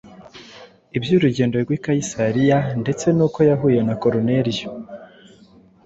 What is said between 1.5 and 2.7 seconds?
rw’i Kayisariya